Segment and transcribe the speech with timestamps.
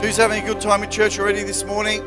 [0.00, 2.04] Who's having a good time in church already this morning?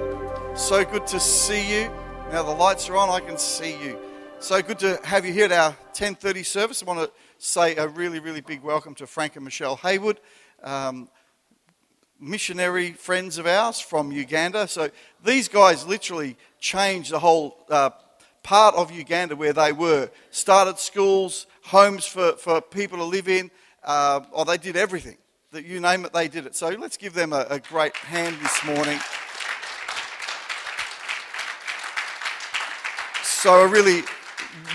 [0.56, 1.90] So good to see you.
[2.31, 3.98] Now the lights are on, I can see you.
[4.39, 6.83] So good to have you here at our 10:30 service.
[6.83, 10.21] I want to say a really, really big welcome to Frank and Michelle Haywood,
[10.63, 11.10] um,
[12.20, 14.67] missionary friends of ours from Uganda.
[14.67, 14.91] So
[15.25, 17.89] these guys literally changed the whole uh,
[18.43, 20.11] part of Uganda where they were.
[20.29, 23.49] Started schools, homes for, for people to live in.
[23.83, 25.17] Uh, or they did everything.
[25.52, 26.55] That you name it, they did it.
[26.55, 28.99] So let's give them a, a great hand this morning.
[33.23, 34.03] So I really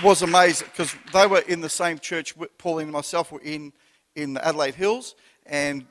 [0.03, 2.35] was amazed because they were in the same church.
[2.57, 3.71] Pauline and myself were in
[4.15, 5.15] in the Adelaide Hills,
[5.45, 5.85] and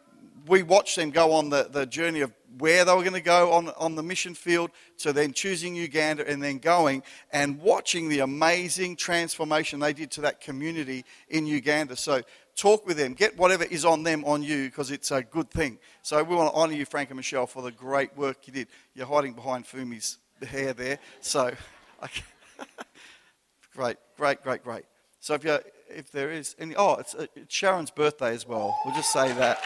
[0.46, 3.52] we watched them go on the, the journey of where they were going to go
[3.52, 8.20] on, on the mission field to then choosing Uganda and then going and watching the
[8.20, 11.96] amazing transformation they did to that community in Uganda.
[11.96, 12.22] So
[12.56, 15.78] talk with them, get whatever is on them on you because it's a good thing.
[16.02, 18.68] So we want to honour you, Frank and Michelle, for the great work you did.
[18.94, 21.52] You're hiding behind Fumi's hair there, so
[23.74, 24.84] great, great, great, great.
[25.20, 28.76] So if you if there is any, oh, it's, uh, it's Sharon's birthday as well.
[28.84, 29.62] We'll just say that.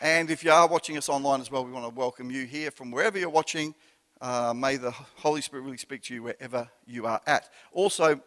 [0.00, 2.70] And if you are watching us online as well, we want to welcome you here
[2.70, 3.74] from wherever you're watching.
[4.20, 7.48] Uh, may the Holy Spirit really speak to you wherever you are at.
[7.72, 8.20] Also,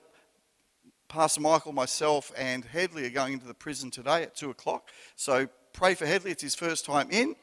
[1.09, 4.89] Pastor Michael, myself, and Headley are going into the prison today at 2 o'clock.
[5.17, 6.31] So pray for Headley.
[6.31, 7.35] It's his first time in,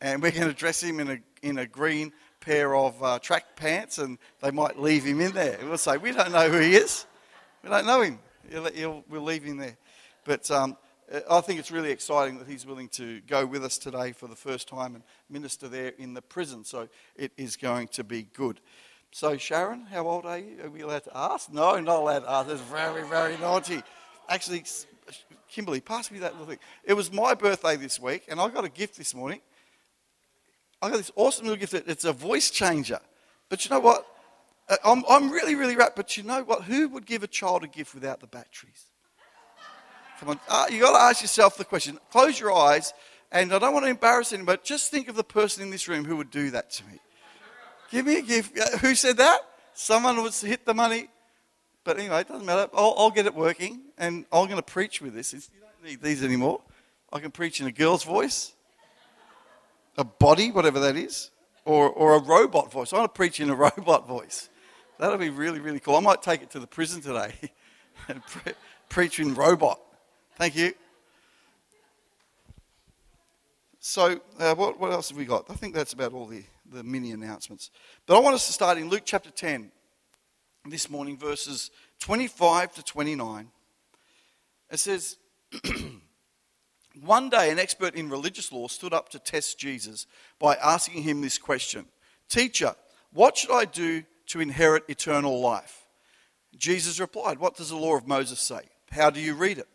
[0.00, 3.56] and we're going to dress him in a, in a green pair of uh, track
[3.56, 5.58] pants, and they might leave him in there.
[5.62, 7.04] We'll say, We don't know who he is.
[7.62, 8.18] We don't know him.
[8.48, 9.76] He'll, he'll, we'll leave him there.
[10.24, 10.78] But um,
[11.28, 14.36] I think it's really exciting that he's willing to go with us today for the
[14.36, 16.64] first time and minister there in the prison.
[16.64, 18.60] So it is going to be good.
[19.12, 20.62] So, Sharon, how old are you?
[20.62, 21.52] Are we allowed to ask?
[21.52, 22.48] No, not allowed to ask.
[22.48, 23.82] That's very, very naughty.
[24.28, 24.62] Actually,
[25.48, 26.60] Kimberly, pass me that little thing.
[26.84, 29.40] It was my birthday this week, and I got a gift this morning.
[30.80, 31.74] I got this awesome little gift.
[31.74, 33.00] It's a voice changer.
[33.48, 34.06] But you know what?
[34.68, 35.96] Uh, I'm, I'm really, really wrapped.
[35.96, 36.62] But you know what?
[36.62, 38.86] Who would give a child a gift without the batteries?
[40.20, 41.98] Come on, uh, you got to ask yourself the question.
[42.10, 42.92] Close your eyes,
[43.32, 45.88] and I don't want to embarrass anyone, but just think of the person in this
[45.88, 47.00] room who would do that to me.
[47.90, 48.58] Give me a gift.
[48.58, 49.40] Uh, who said that?
[49.72, 51.08] Someone would hit the money.
[51.84, 52.68] But anyway, it doesn't matter.
[52.74, 55.32] I'll, I'll get it working, and I'm going to preach with this.
[55.32, 56.60] It's, you don't need these anymore.
[57.10, 58.52] I can preach in a girl's voice,
[59.96, 61.30] a body, whatever that is,
[61.64, 62.92] or, or a robot voice.
[62.92, 64.50] I want to preach in a robot voice.
[64.98, 65.96] That'll be really, really cool.
[65.96, 67.32] I might take it to the prison today
[68.08, 68.52] and pre-
[68.90, 69.80] preach in robot.
[70.40, 70.72] Thank you.
[73.78, 75.44] So, uh, what, what else have we got?
[75.50, 77.70] I think that's about all the, the mini announcements.
[78.06, 79.70] But I want us to start in Luke chapter 10
[80.64, 83.48] this morning, verses 25 to 29.
[84.70, 85.18] It says,
[87.02, 90.06] One day, an expert in religious law stood up to test Jesus
[90.38, 91.84] by asking him this question
[92.30, 92.74] Teacher,
[93.12, 95.86] what should I do to inherit eternal life?
[96.56, 98.62] Jesus replied, What does the law of Moses say?
[98.90, 99.68] How do you read it?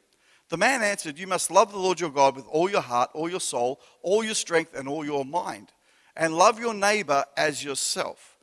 [0.50, 3.30] The man answered, You must love the Lord your God with all your heart, all
[3.30, 5.72] your soul, all your strength, and all your mind,
[6.16, 8.38] and love your neighbor as yourself.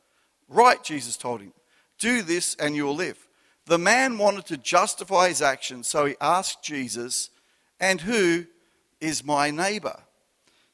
[0.49, 1.53] Right, Jesus told him.
[1.99, 3.27] Do this and you will live.
[3.65, 7.29] The man wanted to justify his actions, so he asked Jesus,
[7.79, 8.45] And who
[8.99, 10.01] is my neighbor?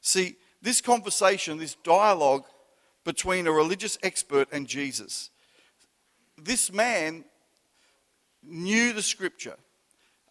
[0.02, 2.46] See, this conversation, this dialogue
[3.04, 5.30] between a religious expert and Jesus,
[6.38, 7.26] this man
[8.44, 9.58] knew the scripture.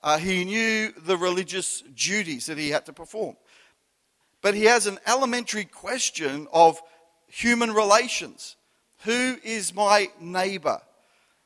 [0.03, 3.37] Uh, he knew the religious duties that he had to perform.
[4.41, 6.81] But he has an elementary question of
[7.27, 8.57] human relations.
[9.05, 10.81] Who is my neighbor?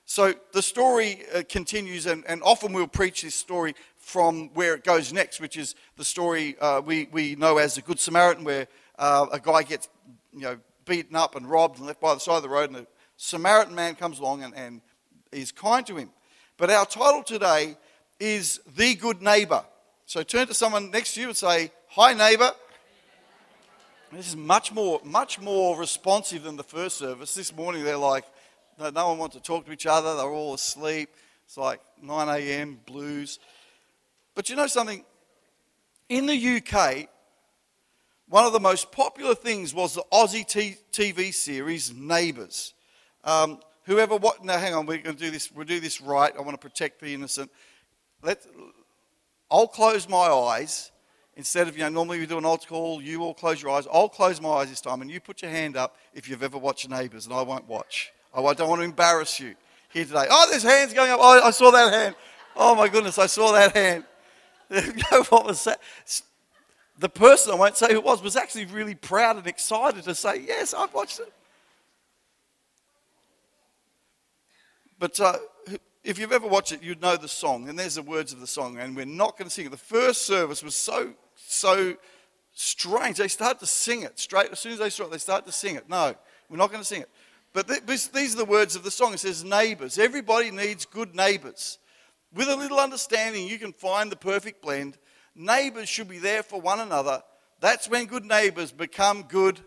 [0.05, 4.85] So the story uh, continues, and, and, often we'll preach this story from where it
[4.85, 8.67] goes next, which is the story uh, we, we know as the Good Samaritan, where
[8.99, 9.89] uh, a guy gets
[10.35, 12.81] you know, beaten up and robbed and left by the side of the road, and
[12.81, 12.87] the
[13.17, 14.83] Samaritan man comes along and, and
[15.31, 16.11] is kind to him.
[16.59, 17.77] But our title today
[18.23, 19.65] is the good neighbor.
[20.07, 22.53] So turn to someone next to you and say, Hi, neighbor.
[24.13, 27.35] This is much more, much more responsive than the first service.
[27.35, 28.25] This morning they're like,
[28.79, 30.15] no, no one wants to talk to each other.
[30.15, 31.09] They're all asleep.
[31.47, 32.79] It's like 9 a.m.
[32.87, 33.41] blues.
[34.37, 35.05] But you know something?
[36.09, 37.09] In the UK,
[38.29, 42.75] one of the most popular things was the Aussie t- TV series Neighbours.
[43.25, 44.45] Um, whoever what?
[44.45, 44.87] Now, hang on.
[44.87, 45.51] We're going to do this.
[45.51, 46.33] We'll do this right.
[46.37, 47.51] I want to protect the innocent
[48.23, 48.47] let,
[49.51, 50.91] I'll close my eyes
[51.37, 53.87] instead of, you know, normally we do an altar call, you all close your eyes.
[53.93, 56.59] I'll close my eyes this time and you put your hand up if you've ever
[56.59, 58.13] watched Neighbours and I won't watch.
[58.35, 59.55] I don't want to embarrass you
[59.93, 60.27] here today.
[60.31, 61.19] Oh, there's hands going up.
[61.21, 62.15] Oh, I saw that hand.
[62.57, 64.05] Oh my goodness, I saw that hand.
[65.29, 65.81] what was that?
[66.99, 70.15] The person, I won't say who it was, was actually really proud and excited to
[70.15, 71.33] say, Yes, I've watched it.
[74.99, 75.39] But uh,
[76.05, 78.47] if you've ever watched it, you'd know the song, and there's the words of the
[78.47, 79.71] song, and we're not going to sing it.
[79.71, 81.97] The first service was so, so
[82.53, 83.19] strange.
[83.19, 85.13] They started to sing it straight as soon as they saw it.
[85.13, 85.89] They started to sing it.
[85.89, 86.15] No,
[86.49, 87.11] we're not going to sing it.
[87.53, 89.13] But this, these are the words of the song.
[89.13, 89.99] It says, "Neighbors.
[89.99, 91.79] Everybody needs good neighbors.
[92.35, 94.97] With a little understanding, you can find the perfect blend.
[95.35, 97.23] Neighbors should be there for one another.
[97.61, 99.61] That's when good neighbors become good."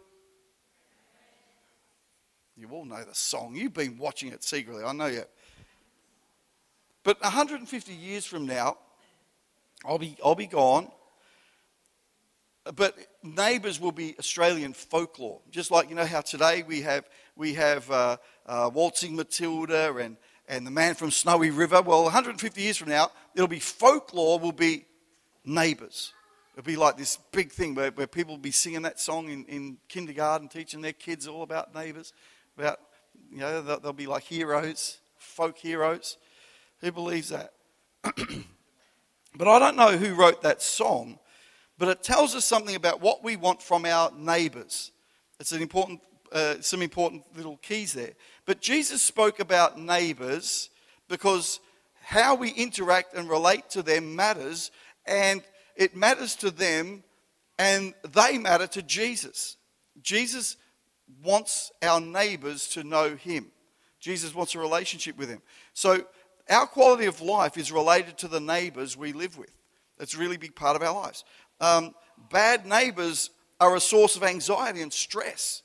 [2.57, 3.55] You all know the song.
[3.55, 4.83] You've been watching it secretly.
[4.83, 5.23] I know you.
[7.05, 8.77] But 150 years from now,
[9.85, 10.89] I'll be, I'll be gone.
[12.75, 15.39] But neighbours will be Australian folklore.
[15.51, 18.17] Just like, you know, how today we have, we have uh,
[18.47, 20.17] uh, Waltzing Matilda and,
[20.49, 21.79] and the man from Snowy River.
[21.83, 24.85] Well, 150 years from now, it'll be folklore, will be
[25.45, 26.11] neighbours.
[26.57, 29.45] It'll be like this big thing where, where people will be singing that song in,
[29.45, 32.13] in kindergarten, teaching their kids all about neighbours.
[32.57, 32.79] About,
[33.31, 36.17] you know, they'll, they'll be like heroes, folk heroes.
[36.81, 37.53] Who believes that?
[38.03, 41.19] but I don't know who wrote that song,
[41.77, 44.91] but it tells us something about what we want from our neighbors.
[45.39, 46.01] It's an important,
[46.31, 48.13] uh, some important little keys there.
[48.45, 50.69] But Jesus spoke about neighbors
[51.07, 51.59] because
[52.01, 54.71] how we interact and relate to them matters,
[55.05, 55.41] and
[55.75, 57.03] it matters to them,
[57.57, 59.57] and they matter to Jesus.
[60.01, 60.57] Jesus
[61.23, 63.47] wants our neighbors to know him.
[63.99, 65.41] Jesus wants a relationship with him.
[65.73, 66.05] So
[66.49, 69.51] our quality of life is related to the neighbors we live with.
[69.97, 71.23] That's a really big part of our lives.
[71.59, 71.95] Um,
[72.31, 75.63] bad neighbors are a source of anxiety and stress,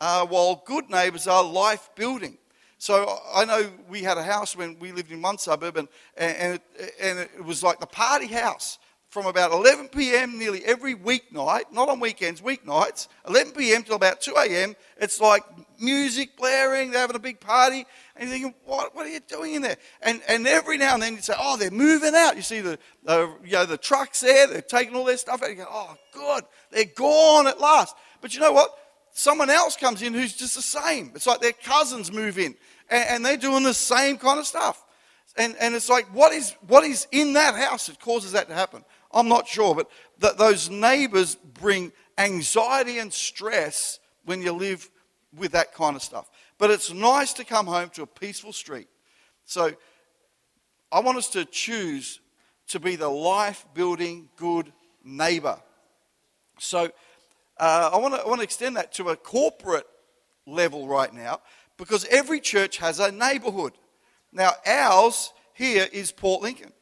[0.00, 2.38] uh, while good neighbors are life building.
[2.78, 6.54] So I know we had a house when we lived in one suburb, and, and,
[6.54, 8.78] it, and it was like the party house
[9.18, 10.38] from about 11 p.m.
[10.38, 13.82] nearly every weeknight, not on weekends, weeknights, 11 p.m.
[13.82, 14.76] till about 2 a.m.
[14.96, 15.42] It's like
[15.80, 17.84] music blaring, they're having a big party,
[18.14, 19.76] and you're thinking, what, what are you doing in there?
[20.02, 22.36] And, and every now and then you say, oh, they're moving out.
[22.36, 22.78] You see the,
[23.08, 25.50] uh, you know, the trucks there, they're taking all their stuff out.
[25.50, 27.96] You go, oh, good, they're gone at last.
[28.20, 28.70] But you know what?
[29.10, 31.10] Someone else comes in who's just the same.
[31.16, 32.54] It's like their cousins move in,
[32.88, 34.84] and, and they're doing the same kind of stuff.
[35.36, 38.54] And, and it's like, what is, what is in that house that causes that to
[38.54, 38.84] happen?
[39.12, 39.90] I'm not sure, but
[40.20, 44.90] th- those neighbors bring anxiety and stress when you live
[45.36, 46.30] with that kind of stuff.
[46.58, 48.88] But it's nice to come home to a peaceful street.
[49.44, 49.72] So
[50.92, 52.20] I want us to choose
[52.68, 54.72] to be the life building good
[55.04, 55.58] neighbor.
[56.58, 56.90] So
[57.58, 59.86] uh, I, want to, I want to extend that to a corporate
[60.46, 61.40] level right now
[61.76, 63.72] because every church has a neighborhood.
[64.32, 66.72] Now, ours here is Port Lincoln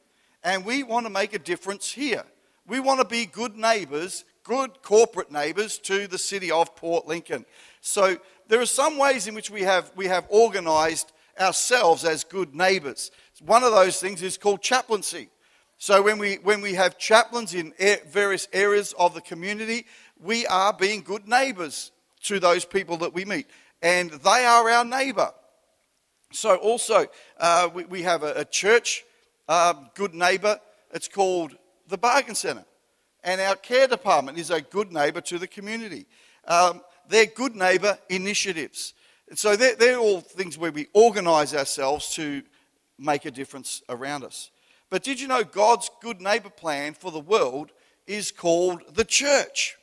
[0.46, 2.22] and we want to make a difference here.
[2.68, 7.44] We want to be good neighbours, good corporate neighbours to the city of Port Lincoln.
[7.80, 8.16] So
[8.46, 13.10] there are some ways in which we have, we have organised ourselves as good neighbours.
[13.44, 15.30] One of those things is called chaplaincy.
[15.78, 17.74] So when we, when we have chaplains in
[18.08, 19.84] various areas of the community,
[20.22, 21.90] we are being good neighbours
[22.22, 23.48] to those people that we meet.
[23.82, 25.32] And they are our neighbour.
[26.32, 27.06] So also,
[27.38, 29.04] uh, we, we, have a, a church
[29.48, 30.60] uh, good neighbour.
[30.92, 31.56] It's called
[31.88, 32.64] the Bargain Centre.
[33.24, 36.06] And our care department is a good neighbour to the community.
[36.46, 38.94] Um, they're good neighbour initiatives.
[39.28, 42.42] And so they're, they're all things where we organise ourselves to
[42.98, 44.50] make a difference around us.
[44.88, 47.72] But did you know God's good neighbour plan for the world
[48.06, 49.76] is called the church?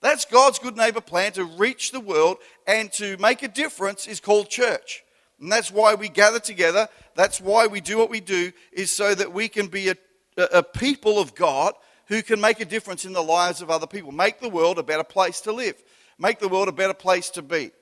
[0.00, 4.18] That's God's good neighbour plan to reach the world and to make a difference is
[4.18, 5.04] called church.
[5.40, 6.88] And that's why we gather together.
[7.20, 9.94] That's why we do what we do, is so that we can be a,
[10.38, 11.74] a people of God
[12.06, 14.82] who can make a difference in the lives of other people, make the world a
[14.82, 15.74] better place to live,
[16.18, 17.72] make the world a better place to be.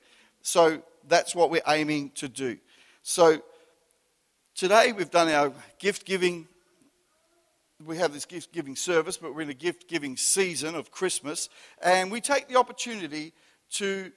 [0.41, 2.57] So that's what we're aiming to do.
[3.01, 3.41] So
[4.55, 6.49] today we've done our gift giving.
[7.85, 11.47] We have this gift giving service, but we're in a gift giving season of Christmas,
[11.81, 13.31] and we take the opportunity
[13.75, 14.11] to,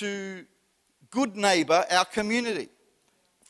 [0.00, 0.44] to
[1.12, 2.70] good neighbor our community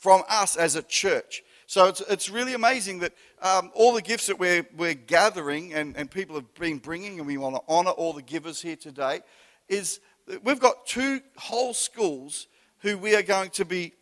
[0.05, 1.43] from us as a church.
[1.67, 5.97] So it's, it's really amazing that um, all the gifts that we're, we're gathering and,
[5.97, 9.23] and people have been bringing, and we want to honor all the givers here today,
[9.67, 10.01] is
[10.43, 12.49] we've got two whole schools
[12.81, 13.95] who we are going to be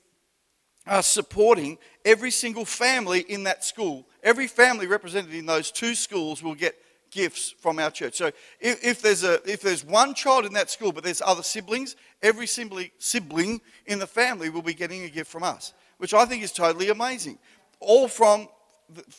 [0.88, 4.04] uh, supporting every single family in that school.
[4.24, 6.74] Every family represented in those two schools will get
[7.12, 8.14] gifts from our church.
[8.16, 11.44] So if, if, there's, a, if there's one child in that school, but there's other
[11.44, 11.94] siblings,
[12.24, 16.42] every sibling in the family will be getting a gift from us which I think
[16.42, 17.38] is totally amazing.
[17.78, 18.48] All from,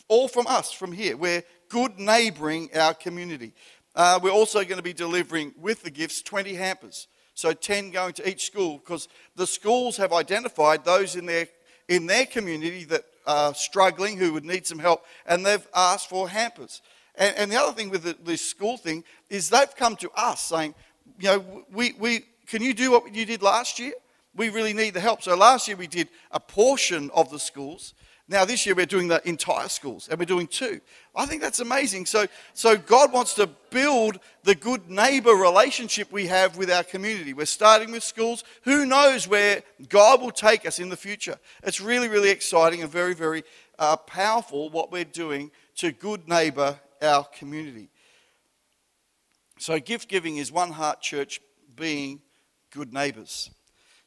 [0.10, 1.16] all from us, from here.
[1.16, 3.54] We're good neighbouring our community.
[3.96, 7.08] Uh, we're also going to be delivering with the gifts 20 hampers.
[7.36, 11.48] So 10 going to each school because the schools have identified those in their,
[11.88, 16.28] in their community that are struggling who would need some help and they've asked for
[16.28, 16.82] hampers.
[17.16, 20.42] And, and the other thing with the, this school thing is they've come to us
[20.42, 20.75] saying,
[21.18, 23.94] you know, we, we, can you do what you did last year?
[24.36, 25.22] We really need the help.
[25.22, 27.94] So last year we did a portion of the schools.
[28.28, 30.80] Now this year we're doing the entire schools and we're doing two.
[31.16, 32.06] I think that's amazing.
[32.06, 37.34] So, so God wants to build the good neighbor relationship we have with our community.
[37.34, 38.44] We're starting with schools.
[38.63, 41.38] Who knows where God will take us in the future?
[41.63, 43.44] It's really, really exciting and very, very
[43.78, 47.90] uh, powerful what we're doing to good neighbor our community.
[49.60, 51.40] So gift giving is one heart church
[51.75, 52.22] being
[52.72, 53.50] good neighbors.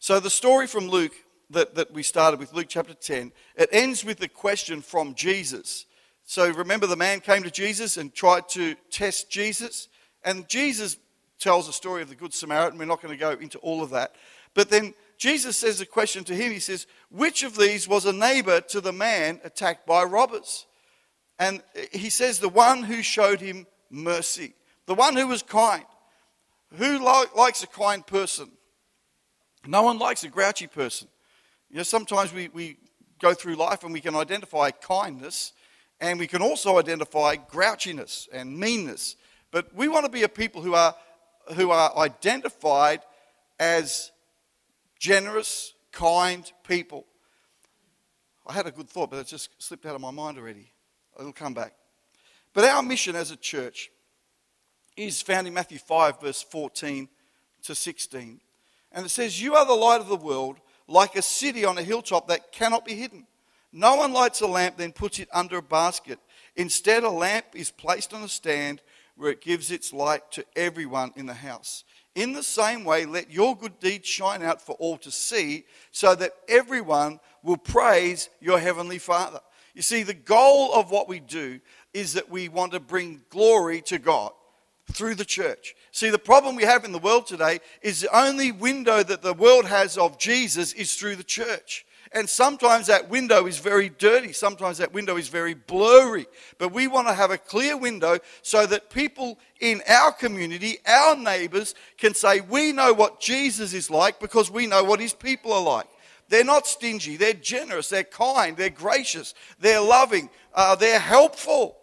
[0.07, 1.15] So the story from Luke
[1.51, 5.85] that, that we started with, Luke chapter 10, it ends with the question from Jesus.
[6.23, 9.89] So remember, the man came to Jesus and tried to test Jesus.
[10.23, 10.97] And Jesus
[11.41, 12.79] tells a story of the Good Samaritan.
[12.79, 14.15] We're not going to go into all of that.
[14.55, 16.53] But then Jesus says a question to him.
[16.53, 20.67] He says, Which of these was a neighbor to the man attacked by robbers?
[21.37, 24.55] And he says, The one who showed him mercy,
[24.87, 25.85] the one who was kind.
[26.77, 28.53] Who likes a kind person?
[29.67, 31.09] No one likes a grouchy person.
[31.71, 32.79] You know, sometimes we, we
[33.21, 35.53] go through life and we can identify kindness
[36.01, 39.17] and we can also identify grouchiness and meanness.
[39.51, 40.95] But we want to be a people who are,
[41.55, 43.01] who are identified
[43.59, 44.11] as
[44.99, 47.07] generous, kind people.
[48.47, 50.71] I had a good thought, but it just slipped out of my mind already.
[51.19, 51.75] It'll come back.
[52.53, 53.91] But our mission as a church
[54.97, 57.09] is found in Matthew 5, verse 14
[57.63, 58.41] to 16.
[58.97, 60.57] And it says, You are the light of the world,
[60.89, 63.27] like a city on a hilltop that cannot be hidden.
[63.71, 66.19] No one lights a lamp, then puts it under a basket.
[66.57, 68.81] Instead, a lamp is placed on a stand
[69.17, 71.85] where it gives its light to everyone in the house.
[72.15, 76.15] In the same way, let your good deeds shine out for all to see, so
[76.15, 79.41] that everyone will praise your heavenly Father.
[79.75, 81.61] You see, the goal of what we do
[81.93, 84.33] is that we want to bring glory to God
[84.93, 85.75] through the church.
[85.91, 89.35] See, the problem we have in the world today is the only window that the
[89.35, 91.87] world has of Jesus is through the church.
[92.13, 94.33] And sometimes that window is very dirty.
[94.33, 96.27] Sometimes that window is very blurry.
[96.57, 101.17] But we want to have a clear window so that people in our community, our
[101.17, 105.53] neighbors, can say, We know what Jesus is like because we know what his people
[105.53, 105.89] are like.
[106.29, 111.77] They're not stingy, they're generous, they're kind, they're gracious, they're loving, uh, they're helpful.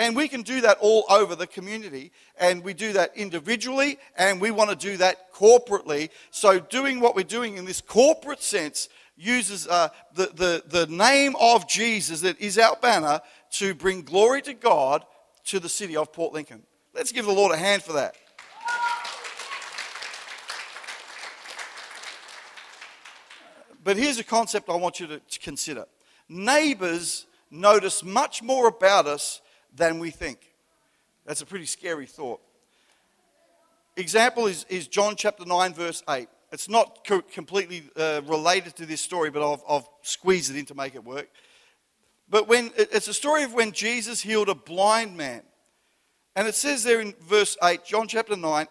[0.00, 2.10] And we can do that all over the community.
[2.38, 6.08] And we do that individually, and we want to do that corporately.
[6.30, 11.36] So, doing what we're doing in this corporate sense uses uh, the, the, the name
[11.38, 13.20] of Jesus that is our banner
[13.58, 15.04] to bring glory to God
[15.44, 16.62] to the city of Port Lincoln.
[16.94, 18.16] Let's give the Lord a hand for that.
[23.84, 25.84] But here's a concept I want you to consider
[26.26, 29.42] neighbors notice much more about us
[29.74, 30.38] than we think.
[31.26, 32.40] That's a pretty scary thought.
[33.96, 36.28] Example is, is John chapter 9, verse 8.
[36.52, 40.66] It's not co- completely uh, related to this story, but I've, I've squeezed it in
[40.66, 41.28] to make it work.
[42.28, 45.42] But when it's a story of when Jesus healed a blind man.
[46.36, 48.66] And it says there in verse 8, John chapter 9,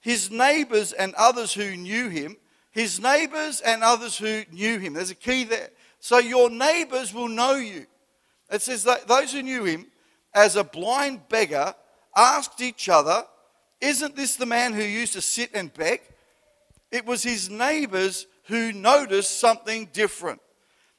[0.00, 2.36] his neighbors and others who knew him,
[2.72, 4.94] his neighbors and others who knew him.
[4.94, 5.70] There's a key there.
[6.00, 7.86] So your neighbors will know you.
[8.50, 9.86] It says that those who knew him
[10.34, 11.74] as a blind beggar
[12.16, 13.24] asked each other,
[13.80, 16.00] Isn't this the man who used to sit and beg?
[16.90, 20.40] It was his neighbors who noticed something different.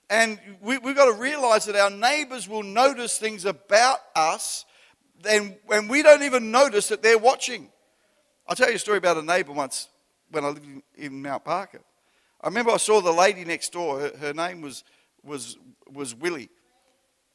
[0.09, 4.65] And we, have got to realize that our neighbors will notice things about us
[5.29, 7.69] and, and we don't even notice that they're watching.
[8.47, 9.89] I'll tell you a story about a neighbor once
[10.29, 11.81] when I lived in, in Mount Barker.
[12.41, 13.99] I remember I saw the lady next door.
[13.99, 14.83] Her, her name was,
[15.23, 15.57] was,
[15.91, 16.49] was Willie.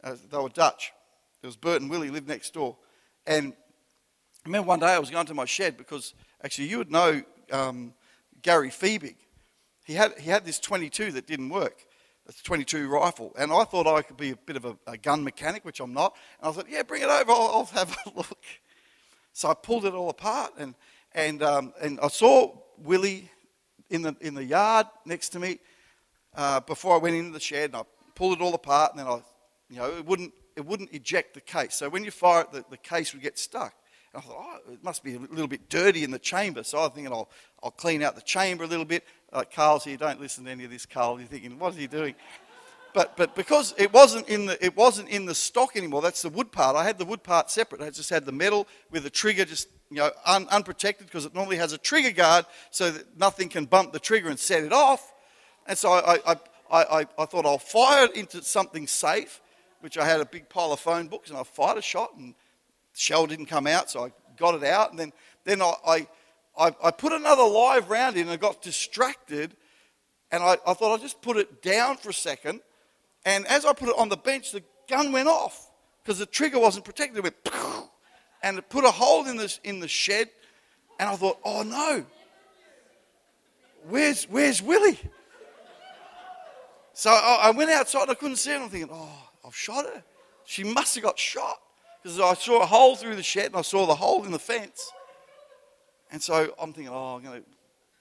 [0.02, 0.92] Uh, they were Dutch.
[1.46, 2.76] Was Bert and Willie lived next door.
[3.26, 3.52] And
[4.44, 7.22] I remember one day I was going to my shed because actually you would know
[7.50, 7.94] um,
[8.42, 9.16] Gary Feebig.
[9.84, 11.86] He had, he had this 22 that didn't work.
[12.28, 13.32] It's a 22 rifle.
[13.38, 15.92] And I thought I could be a bit of a, a gun mechanic, which I'm
[15.92, 16.16] not.
[16.40, 17.30] And I thought, yeah, bring it over.
[17.30, 18.38] I'll, I'll have a look.
[19.32, 20.74] So I pulled it all apart and,
[21.12, 23.30] and, um, and I saw Willie
[23.90, 25.58] in the, in the yard next to me
[26.34, 27.82] uh, before I went into the shed and I
[28.14, 29.20] pulled it all apart and then I,
[29.68, 31.74] you know, it wouldn't, it wouldn't eject the case.
[31.74, 33.74] So when you fire it, the, the case would get stuck.
[34.12, 36.64] And I thought, oh, it must be a little bit dirty in the chamber.
[36.64, 37.28] So I'm thinking I'll,
[37.62, 39.04] I'll clean out the chamber a little bit.
[39.32, 41.18] Like Carl's here, don't listen to any of this, Carl.
[41.18, 42.14] You're thinking, what is he doing?
[42.96, 46.00] but but because it wasn't in the it wasn't in the stock anymore.
[46.00, 46.76] That's the wood part.
[46.76, 47.82] I had the wood part separate.
[47.82, 51.34] I just had the metal with the trigger just you know un, unprotected because it
[51.34, 54.72] normally has a trigger guard so that nothing can bump the trigger and set it
[54.72, 55.12] off.
[55.66, 56.36] And so I I,
[56.70, 59.42] I, I, I thought I'll fire it into something safe,
[59.86, 62.34] which I had a big pile of phone books and I fired a shot and
[62.92, 65.12] the shell didn't come out, so I got it out and then
[65.44, 65.74] then I,
[66.58, 69.54] I I, put another live round in and I got distracted
[70.32, 72.62] and I, I thought I'd just put it down for a second.
[73.24, 75.70] And as I put it on the bench, the gun went off
[76.02, 77.18] because the trigger wasn't protected.
[77.18, 77.36] It went
[78.42, 80.30] and it put a hole in the, in the shed.
[80.98, 82.04] And I thought, oh no,
[83.88, 84.98] where's, where's Willie?
[86.92, 88.54] So I, went outside and I couldn't see.
[88.54, 90.02] And I'm thinking, oh, I've shot her.
[90.44, 91.58] She must have got shot
[92.02, 94.38] because I saw a hole through the shed and I saw the hole in the
[94.38, 94.90] fence.
[96.10, 97.46] And so I'm thinking, oh, I'm going to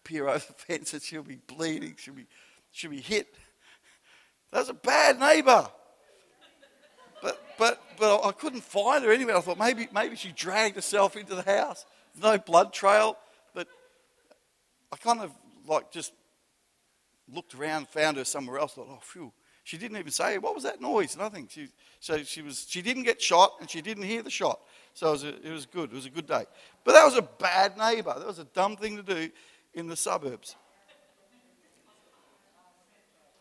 [0.04, 2.28] peer over the fence and she'll be bleeding, she'll be,
[2.72, 3.28] she'll be hit.
[4.52, 5.68] That's a bad neighbor.
[7.22, 9.38] But, but, but I couldn't find her anywhere.
[9.38, 11.86] I thought maybe, maybe she dragged herself into the house.
[12.22, 13.18] No blood trail.
[13.54, 13.68] But
[14.92, 15.32] I kind of
[15.68, 16.14] like just
[17.34, 18.74] looked around, found her somewhere else.
[18.74, 19.32] Thought, oh, phew.
[19.66, 21.18] She didn't even say, what was that noise?
[21.18, 21.48] Nothing.
[21.50, 21.70] She,
[22.00, 24.60] so she, was, she didn't get shot and she didn't hear the shot.
[24.94, 25.92] So it was, a, it was good.
[25.92, 26.46] It was a good day.
[26.84, 28.14] But that was a bad neighbor.
[28.16, 29.32] That was a dumb thing to do
[29.74, 30.56] in the suburbs.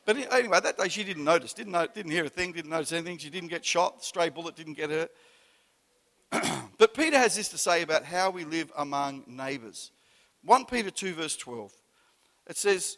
[0.07, 2.93] But anyway, that day she didn't notice, didn't, know, didn't hear a thing, didn't notice
[2.93, 3.19] anything.
[3.19, 5.09] She didn't get shot, The stray bullet didn't get her.
[6.79, 9.91] but Peter has this to say about how we live among neighbours.
[10.43, 11.71] 1 Peter 2, verse 12.
[12.47, 12.97] It says,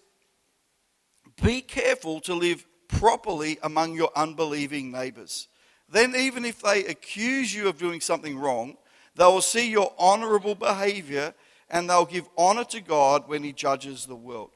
[1.43, 5.49] Be careful to live properly among your unbelieving neighbours.
[5.89, 8.77] Then, even if they accuse you of doing something wrong,
[9.15, 11.33] they will see your honourable behaviour
[11.71, 14.51] and they'll give honor to God when He judges the world.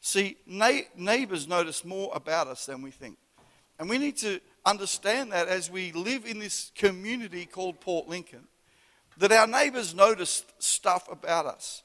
[0.00, 3.16] See, neighbors notice more about us than we think.
[3.78, 8.46] And we need to understand that as we live in this community called Port Lincoln,
[9.16, 11.82] that our neighbors notice stuff about us.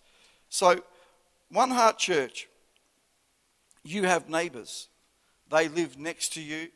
[0.50, 0.82] So,
[1.50, 2.48] One Heart Church,
[3.84, 4.88] you have neighbors.
[5.50, 6.70] They live next to you,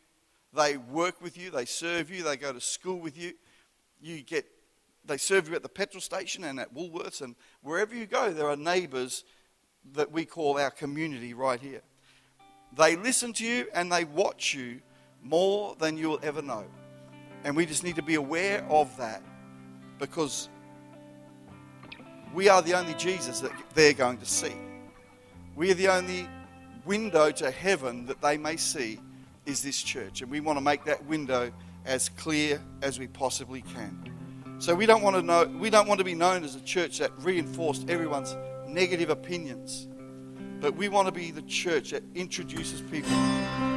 [0.54, 3.34] they work with you, they serve you, they go to school with you.
[4.02, 4.46] You get
[5.06, 8.50] they serve you at the petrol station and at Woolworths and wherever you go, there
[8.50, 9.26] are neighbours
[9.94, 11.82] that we call our community right here.
[12.76, 14.80] They listen to you and they watch you
[15.22, 16.66] more than you'll ever know.
[17.44, 19.22] And we just need to be aware of that
[20.00, 20.48] because
[22.34, 24.54] we are the only Jesus that they're going to see.
[25.56, 26.28] We are the only
[26.86, 29.00] window to heaven that they may see
[29.46, 30.22] is this church.
[30.22, 31.52] And we want to make that window
[31.86, 34.12] as clear as we possibly can.
[34.60, 37.00] So we don't want to know we don't want to be known as a church
[37.00, 38.36] that reinforced everyone's
[38.68, 39.88] negative opinions.
[40.62, 43.12] But we want to be the church that introduces people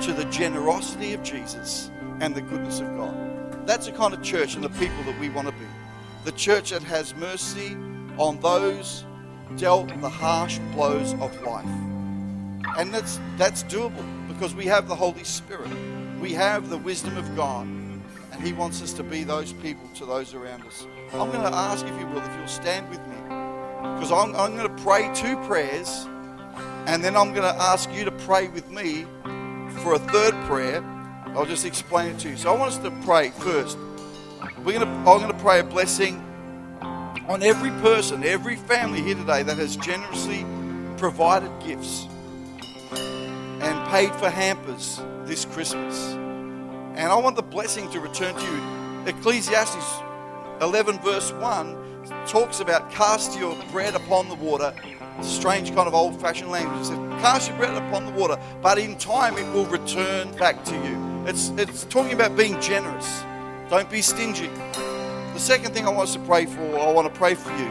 [0.02, 1.90] to the generosity of Jesus
[2.20, 3.66] and the goodness of God.
[3.66, 5.66] That's the kind of church and the people that we want to be.
[6.24, 7.76] The church that has mercy
[8.18, 9.04] on those
[9.56, 11.66] dealt the harsh blows of life.
[12.76, 15.70] And that's that's doable because we have the Holy Spirit.
[16.20, 17.66] We have the wisdom of God.
[17.66, 20.86] And He wants us to be those people to those around us.
[21.14, 23.16] I'm going to ask, if you will, if you'll stand with me.
[23.94, 26.06] Because I'm, I'm going to pray two prayers.
[26.86, 29.06] And then I'm going to ask you to pray with me
[29.82, 30.82] for a third prayer.
[31.28, 32.36] I'll just explain it to you.
[32.36, 33.78] So I want us to pray first.
[34.58, 36.22] We're going to, I'm going to pray a blessing
[37.26, 40.44] on every person, every family here today that has generously
[40.98, 42.06] provided gifts
[43.60, 46.12] and paid for hampers this Christmas.
[46.12, 49.06] And I want the blessing to return to you.
[49.06, 50.02] Ecclesiastes
[50.60, 51.86] 11, verse 1
[52.26, 54.74] talks about cast your bread upon the water.
[55.22, 56.80] Strange kind of old fashioned language.
[56.82, 60.64] It says, cast your bread upon the water, but in time it will return back
[60.64, 61.24] to you.
[61.26, 63.22] It's, it's talking about being generous.
[63.70, 64.48] Don't be stingy.
[65.32, 67.70] The second thing I want us to pray for, I want to pray for you,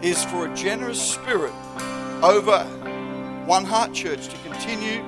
[0.00, 1.52] is for a generous spirit
[2.22, 2.66] over
[3.48, 5.02] One Heart Church to continue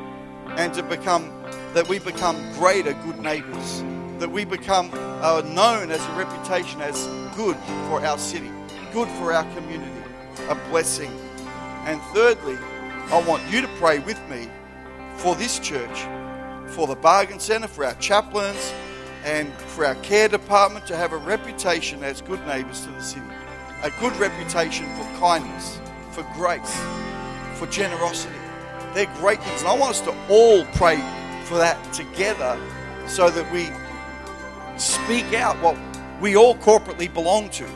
[0.56, 1.30] and to become
[1.74, 3.84] that we become greater good neighbours,
[4.18, 7.54] that we become uh, known as a reputation as good
[7.86, 8.50] for our city,
[8.94, 9.92] good for our community,
[10.48, 11.12] a blessing.
[11.84, 12.56] And thirdly,
[13.10, 14.48] I want you to pray with me
[15.16, 16.06] for this church,
[16.68, 18.72] for the bargain centre, for our chaplains,
[19.22, 23.26] and for our care department to have a reputation as good neighbours to the city.
[23.82, 25.78] A good reputation for kindness,
[26.12, 26.80] for grace,
[27.60, 28.34] for generosity.
[28.94, 29.60] They're great things.
[29.60, 30.96] And I want us to all pray
[31.44, 32.58] for that together
[33.06, 33.68] so that we
[34.78, 35.76] speak out what
[36.20, 37.66] we all corporately belong to,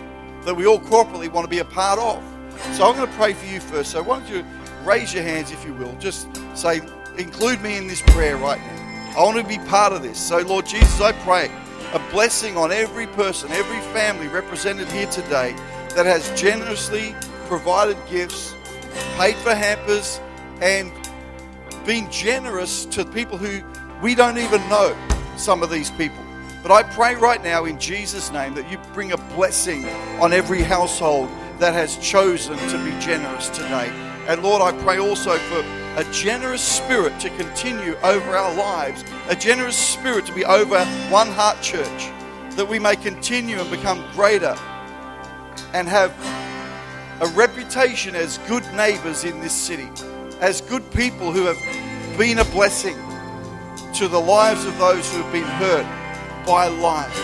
[0.45, 2.23] that we all corporately want to be a part of.
[2.73, 3.91] So I'm going to pray for you first.
[3.91, 4.45] So why don't you
[4.85, 5.95] raise your hands, if you will?
[5.99, 6.81] Just say,
[7.19, 9.13] include me in this prayer right now.
[9.17, 10.19] I want to be part of this.
[10.19, 11.51] So, Lord Jesus, I pray
[11.93, 15.55] a blessing on every person, every family represented here today
[15.95, 17.15] that has generously
[17.47, 18.55] provided gifts,
[19.17, 20.21] paid for hampers,
[20.61, 20.93] and
[21.85, 23.63] been generous to people who
[24.01, 24.97] we don't even know,
[25.37, 26.23] some of these people.
[26.63, 29.87] But I pray right now in Jesus' name that you bring a blessing
[30.21, 31.29] on every household
[31.59, 33.91] that has chosen to be generous today.
[34.27, 35.61] And Lord, I pray also for
[35.97, 41.29] a generous spirit to continue over our lives, a generous spirit to be over One
[41.29, 42.11] Heart Church,
[42.57, 44.57] that we may continue and become greater
[45.75, 46.13] and have
[47.21, 49.89] a reputation as good neighbors in this city,
[50.41, 52.97] as good people who have been a blessing
[53.95, 55.87] to the lives of those who have been hurt
[56.47, 57.19] by life.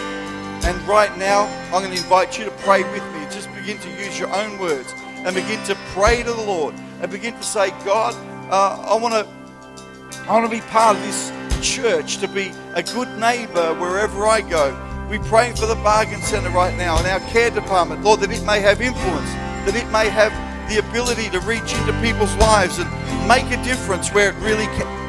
[0.65, 3.27] And right now, I'm going to invite you to pray with me.
[3.31, 7.11] Just begin to use your own words and begin to pray to the Lord and
[7.11, 8.15] begin to say, God,
[8.51, 12.83] uh, I want to, I want to be part of this church, to be a
[12.83, 14.77] good neighbor wherever I go.
[15.11, 18.45] We're praying for the bargain center right now and our care department, Lord, that it
[18.45, 19.31] may have influence,
[19.67, 20.33] that it may have
[20.71, 22.89] the ability to reach into people's lives and
[23.29, 24.67] make a difference where it really,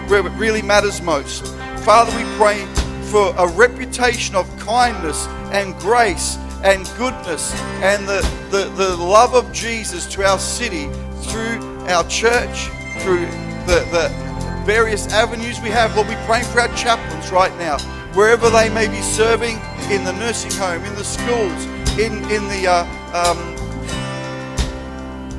[0.10, 1.46] where it really matters most.
[1.86, 2.66] Father, we pray
[3.12, 9.52] for a reputation of kindness and grace and goodness and the, the, the love of
[9.52, 10.88] Jesus to our city
[11.24, 13.26] through our church, through
[13.66, 15.96] the, the various avenues we have.
[15.96, 17.80] Lord, we pray for our chaplains right now,
[18.14, 19.58] wherever they may be serving
[19.92, 21.66] in the nursing home, in the schools,
[22.00, 23.61] in, in the uh, um,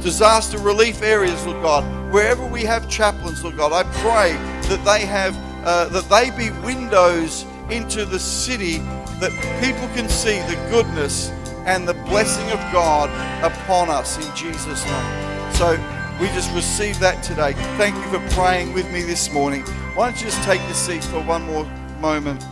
[0.03, 4.33] disaster relief areas, Lord God, wherever we have chaplains, Lord God, I pray
[4.69, 8.79] that they have uh, that they be windows into the city
[9.21, 9.31] that
[9.63, 11.31] people can see the goodness
[11.65, 13.09] and the blessing of God
[13.45, 15.53] upon us in Jesus' name.
[15.55, 15.79] So
[16.21, 17.53] we just received that today.
[17.77, 19.63] Thank you for praying with me this morning.
[19.95, 21.65] Why don't you just take your seat for one more
[22.01, 22.43] moment?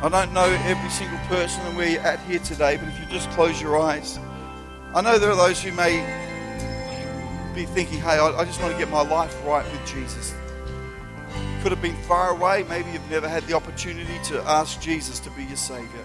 [0.00, 3.06] I don't know every single person and where you're at here today, but if you
[3.06, 4.20] just close your eyes,
[4.98, 6.00] I know there are those who may
[7.54, 10.34] be thinking, hey, I, just want to get my life right with Jesus.
[11.62, 12.64] Could have been far away.
[12.68, 16.04] Maybe you've never had the opportunity to ask Jesus to be your Savior.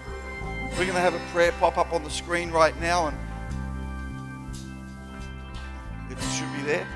[0.78, 3.18] We're going to have a prayer pop up on the screen right now, and
[6.08, 6.86] it should be there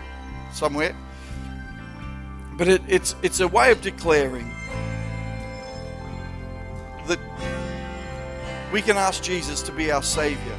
[0.52, 0.94] somewhere.
[2.56, 4.48] But it, it's, it's a way of declaring
[7.08, 7.18] that
[8.72, 10.56] we can ask Jesus to be our Savior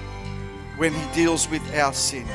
[0.79, 2.25] when He deals with our sin.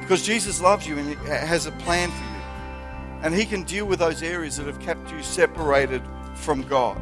[0.00, 3.22] Because Jesus loves you and has a plan for you.
[3.22, 6.02] And He can deal with those areas that have kept you separated
[6.34, 7.00] from God.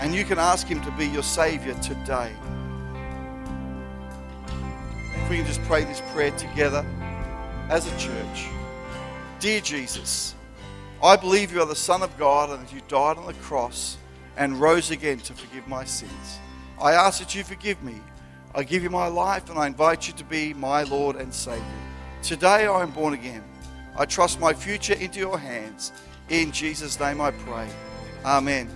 [0.00, 2.32] And you can ask Him to be your Savior today.
[5.14, 6.84] If we can just pray this prayer together
[7.68, 8.46] as a church.
[9.38, 10.34] Dear Jesus,
[11.00, 13.98] I believe you are the Son of God and that you died on the cross
[14.36, 16.38] and rose again to forgive my sins.
[16.80, 18.00] I ask that you forgive me.
[18.54, 21.64] I give you my life and I invite you to be my Lord and Savior.
[22.22, 23.42] Today I am born again.
[23.96, 25.90] I trust my future into your hands.
[26.28, 27.66] In Jesus' name I pray.
[28.26, 28.68] Amen.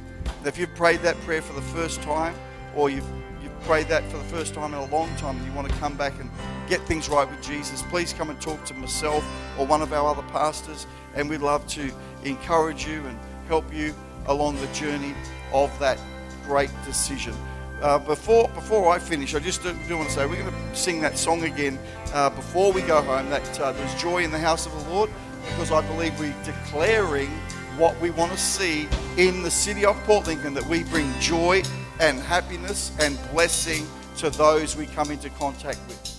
[0.47, 2.35] If you've prayed that prayer for the first time,
[2.75, 3.07] or you've,
[3.43, 5.75] you've prayed that for the first time in a long time, and you want to
[5.75, 6.31] come back and
[6.69, 9.25] get things right with Jesus, please come and talk to myself
[9.59, 11.93] or one of our other pastors, and we'd love to
[12.25, 13.95] encourage you and help you
[14.29, 15.15] along the journey
[15.53, 15.99] of that
[16.47, 17.35] great decision.
[17.83, 20.77] Uh, before before I finish, I just do, do, want to say we're going to
[20.77, 21.79] sing that song again
[22.15, 23.29] uh, before we go home.
[23.29, 25.11] That uh, there's joy in the house of the Lord,
[25.51, 27.29] because I believe we're declaring
[27.77, 30.55] what we want to see in the city of Port Lincoln.
[30.55, 31.63] That we bring joy
[32.01, 33.87] and happiness and blessing
[34.19, 36.16] to those we come into contact with.